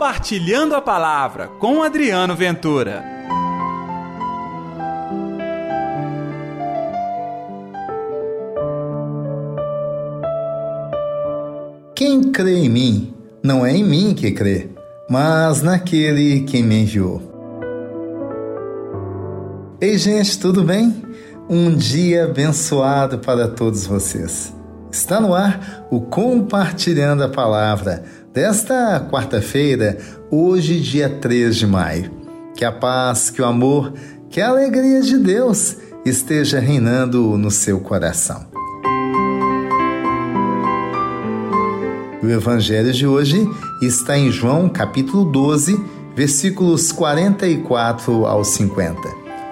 [0.00, 3.04] Compartilhando a Palavra com Adriano Ventura.
[11.94, 14.70] Quem crê em mim, não é em mim que crê,
[15.06, 17.20] mas naquele que me enviou.
[19.82, 21.02] Ei, gente, tudo bem?
[21.46, 24.50] Um dia abençoado para todos vocês.
[24.90, 29.98] Está no ar o Compartilhando a Palavra desta quarta-feira,
[30.30, 32.10] hoje, dia 3 de maio.
[32.54, 33.92] Que a paz, que o amor,
[34.28, 38.46] que a alegria de Deus esteja reinando no seu coração.
[42.22, 43.48] O evangelho de hoje
[43.82, 45.82] está em João, capítulo 12,
[46.14, 49.00] versículos 44 ao 50.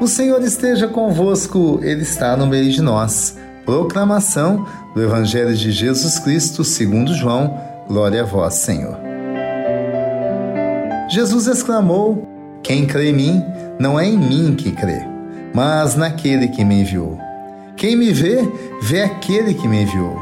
[0.00, 3.36] O Senhor esteja convosco, ele está no meio de nós.
[3.64, 7.58] Proclamação do Evangelho de Jesus Cristo, segundo João.
[7.88, 8.98] Glória a vós, Senhor.
[11.08, 12.28] Jesus exclamou:
[12.62, 13.44] Quem crê em mim,
[13.78, 15.00] não é em mim que crê,
[15.54, 17.18] mas naquele que me enviou.
[17.78, 18.46] Quem me vê,
[18.82, 20.20] vê aquele que me enviou.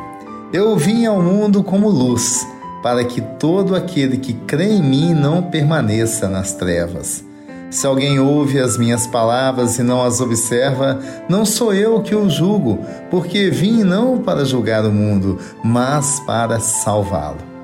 [0.53, 2.47] Eu vim ao mundo como luz,
[2.85, 7.25] para que todo aquele que crê em mim não permaneça nas trevas.
[7.69, 12.31] Se alguém ouve as minhas palavras e não as observa, não sou eu que o
[12.31, 12.79] julgo,
[13.11, 17.56] porque vim não para julgar o mundo, mas para salvá-lo.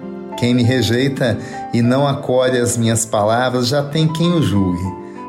[0.42, 1.38] Quem me rejeita
[1.72, 4.82] e não acolhe as minhas palavras já tem quem o julgue.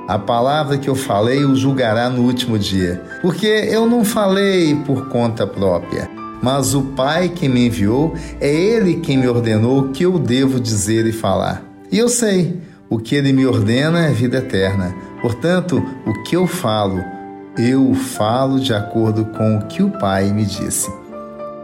[0.07, 5.09] A palavra que eu falei o julgará no último dia, porque eu não falei por
[5.09, 6.09] conta própria,
[6.41, 10.59] mas o Pai que me enviou é Ele quem me ordenou o que eu devo
[10.59, 11.61] dizer e falar.
[11.91, 14.95] E eu sei o que ele me ordena é vida eterna.
[15.21, 16.99] Portanto, o que eu falo,
[17.55, 20.91] eu falo de acordo com o que o Pai me disse.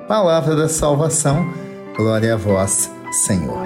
[0.07, 1.51] Palavra da salvação,
[1.97, 3.65] glória a vós, Senhor.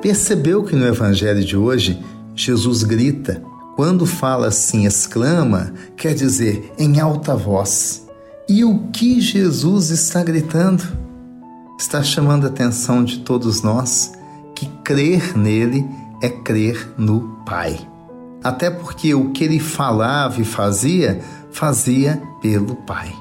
[0.00, 2.02] Percebeu que no Evangelho de hoje
[2.34, 3.42] Jesus grita?
[3.76, 8.06] Quando fala assim, exclama, quer dizer em alta voz.
[8.48, 10.82] E o que Jesus está gritando?
[11.78, 14.12] Está chamando a atenção de todos nós
[14.54, 15.86] que crer nele
[16.22, 17.78] é crer no Pai.
[18.42, 23.14] Até porque o que ele falava e fazia, fazia pelo Pai.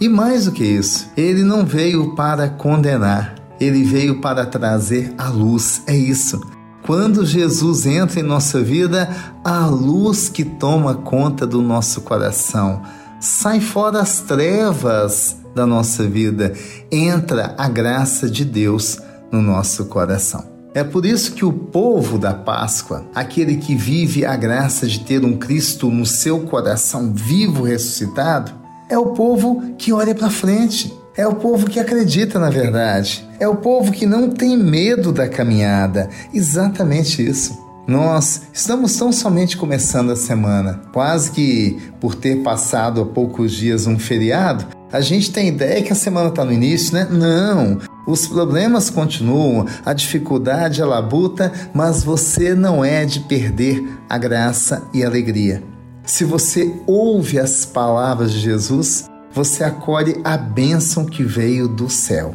[0.00, 5.28] E mais do que isso, ele não veio para condenar, ele veio para trazer a
[5.28, 5.82] luz.
[5.86, 6.40] É isso.
[6.86, 9.08] Quando Jesus entra em nossa vida,
[9.44, 12.82] a luz que toma conta do nosso coração.
[13.20, 16.54] Sai fora as trevas da nossa vida,
[16.90, 18.98] entra a graça de Deus
[19.32, 20.44] no nosso coração.
[20.72, 25.24] É por isso que o povo da Páscoa, aquele que vive a graça de ter
[25.24, 28.52] um Cristo no seu coração vivo ressuscitado,
[28.88, 33.46] é o povo que olha para frente, é o povo que acredita na verdade, é
[33.46, 36.08] o povo que não tem medo da caminhada.
[36.32, 37.66] Exatamente isso.
[37.86, 43.86] Nós estamos tão somente começando a semana, quase que por ter passado há poucos dias
[43.86, 47.06] um feriado, a gente tem ideia que a semana está no início, né?
[47.10, 54.16] Não, os problemas continuam, a dificuldade, a labuta, mas você não é de perder a
[54.16, 55.62] graça e a alegria.
[56.08, 62.34] Se você ouve as palavras de Jesus, você acolhe a bênção que veio do céu.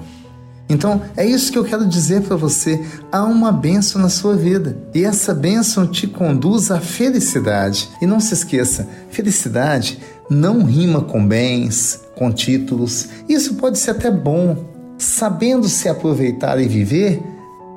[0.69, 2.85] Então, é isso que eu quero dizer para você.
[3.12, 4.78] Há uma bênção na sua vida.
[4.94, 7.89] E essa bênção te conduz à felicidade.
[8.00, 9.97] E não se esqueça: felicidade
[10.29, 13.09] não rima com bens, com títulos.
[13.28, 14.66] Isso pode ser até bom,
[15.00, 17.23] sabendo se aproveitar e viver,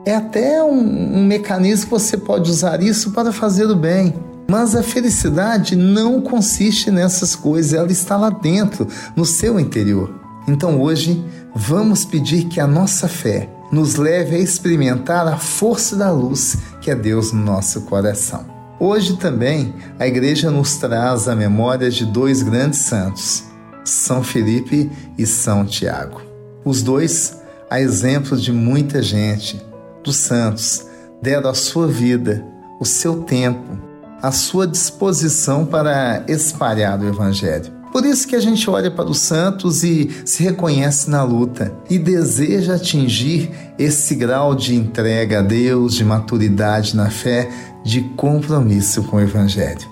[0.04, 4.25] é até um, um mecanismo que você pode usar isso para fazer o bem.
[4.48, 8.86] Mas a felicidade não consiste nessas coisas, ela está lá dentro,
[9.16, 10.14] no seu interior.
[10.46, 11.24] Então hoje,
[11.54, 16.90] vamos pedir que a nossa fé nos leve a experimentar a força da luz que
[16.90, 18.46] é Deus no nosso coração.
[18.78, 23.42] Hoje também a igreja nos traz a memória de dois grandes santos,
[23.84, 26.20] São Felipe e São Tiago.
[26.64, 29.60] Os dois, a exemplo de muita gente,
[30.04, 30.86] dos santos,
[31.20, 32.44] deram a sua vida,
[32.78, 33.76] o seu tempo,
[34.22, 37.76] a sua disposição para espalhar o Evangelho.
[37.92, 41.98] Por isso que a gente olha para os santos e se reconhece na luta e
[41.98, 47.48] deseja atingir esse grau de entrega a Deus, de maturidade na fé,
[47.82, 49.88] de compromisso com o Evangelho.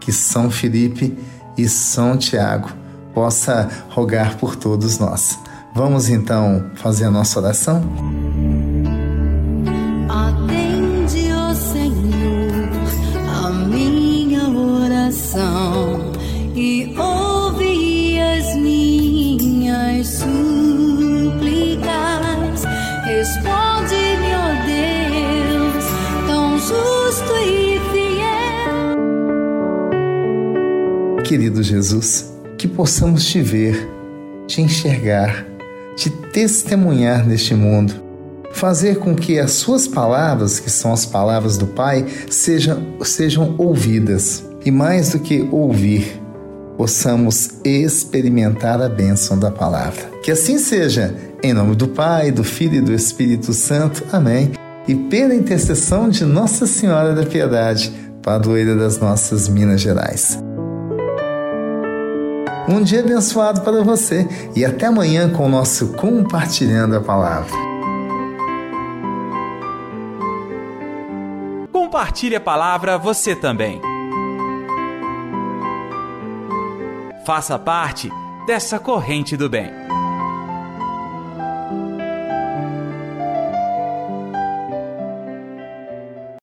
[0.00, 1.16] Que São Felipe
[1.56, 2.70] e São Tiago
[3.14, 5.38] possa rogar por todos nós.
[5.74, 8.21] Vamos então fazer a nossa oração?
[31.22, 33.88] Querido Jesus, que possamos te ver,
[34.46, 35.46] te enxergar,
[35.96, 37.94] te testemunhar neste mundo,
[38.52, 44.44] fazer com que as suas palavras, que são as palavras do Pai, sejam, sejam ouvidas.
[44.64, 46.20] E mais do que ouvir,
[46.76, 50.02] possamos experimentar a bênção da palavra.
[50.22, 54.04] Que assim seja, em nome do Pai, do Filho e do Espírito Santo.
[54.12, 54.52] Amém.
[54.86, 57.92] E pela intercessão de Nossa Senhora da Piedade,
[58.22, 60.38] padroeira das nossas Minas Gerais.
[62.68, 67.56] Um dia abençoado para você e até amanhã com o nosso Compartilhando a Palavra.
[71.72, 73.80] Compartilhe a palavra você também.
[77.26, 78.10] Faça parte
[78.46, 79.70] dessa corrente do bem.